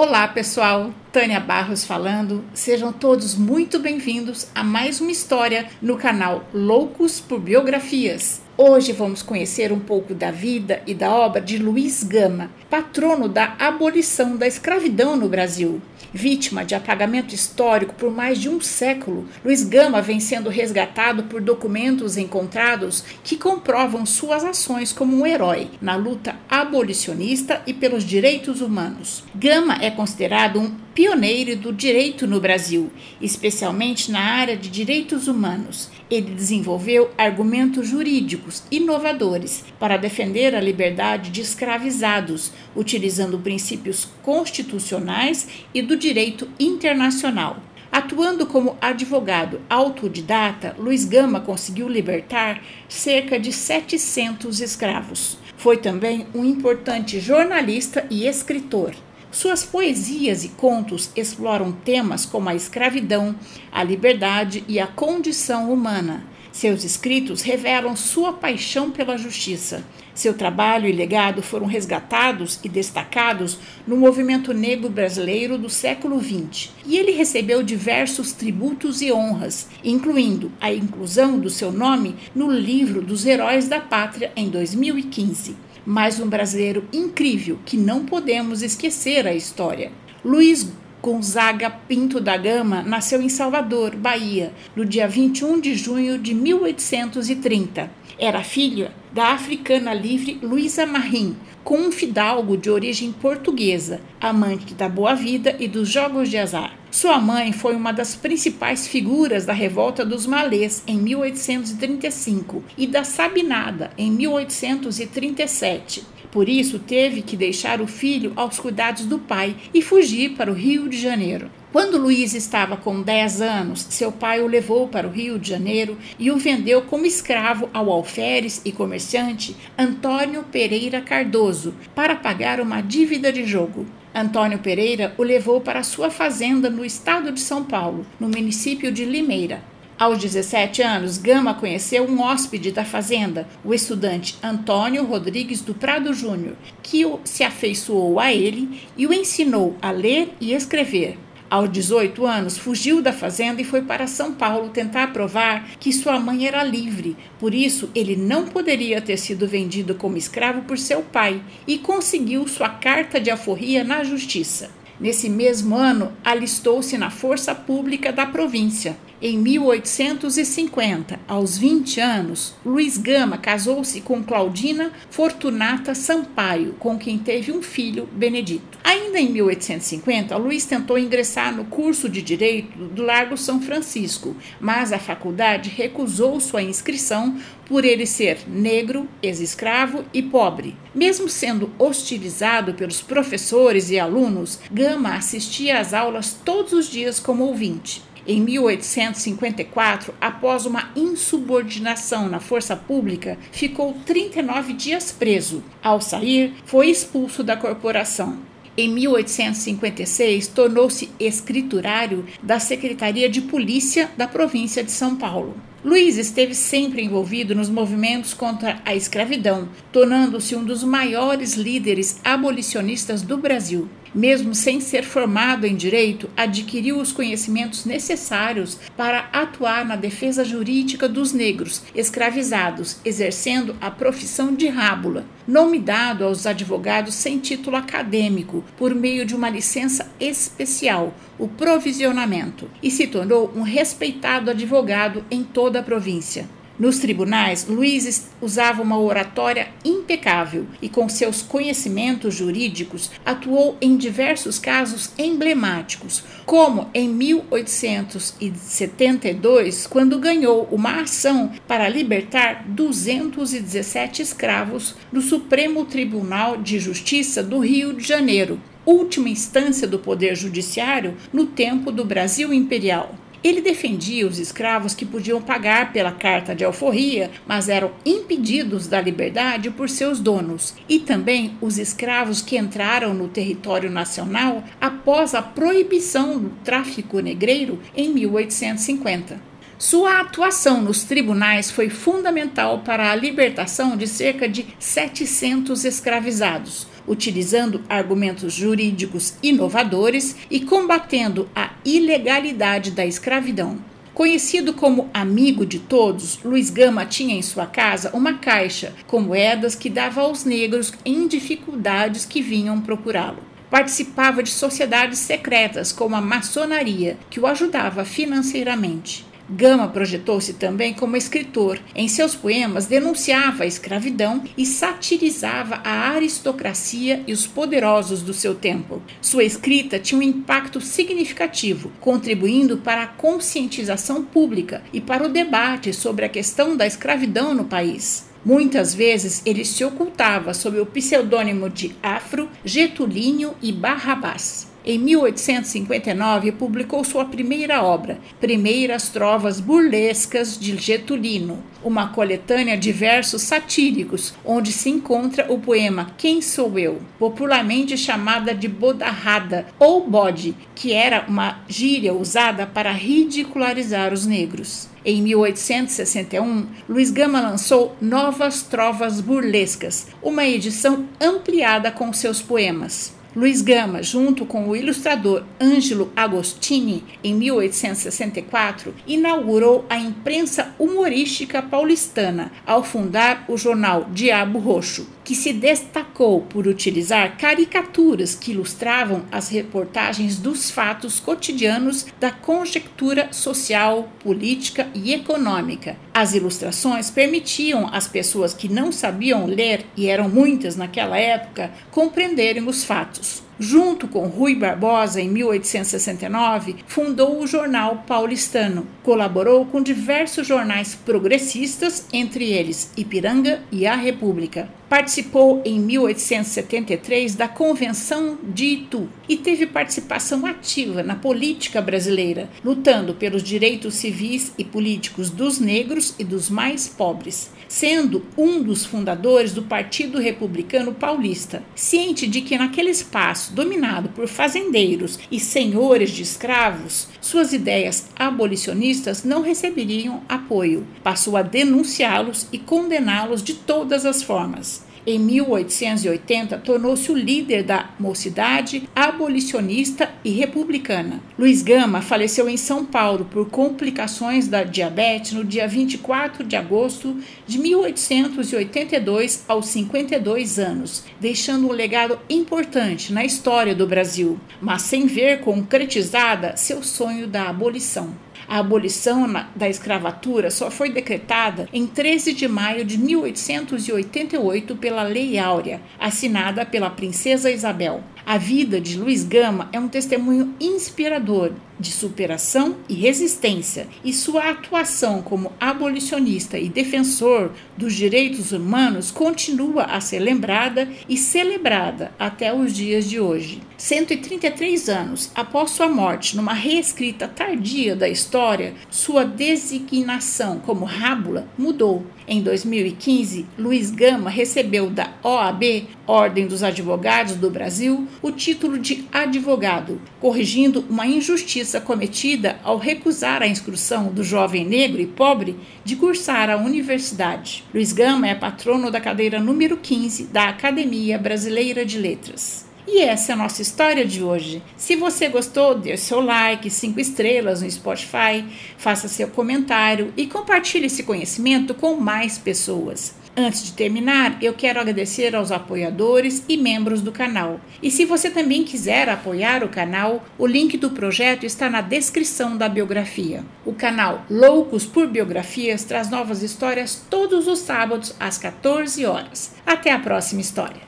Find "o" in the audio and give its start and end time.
117.80-117.86, 120.50-120.54, 124.40-124.46, 125.06-125.10, 126.30-126.38, 135.18-135.22, 143.64-143.74, 149.08-149.12, 241.38-241.46, 317.38-317.46, 335.24-335.28, 340.78-340.86, 355.52-355.58, 374.68-374.74, 383.46-383.56, 407.40-407.46, 447.10-447.16, 508.20-508.30, 539.62-539.68, 540.36-540.44, 543.64-543.72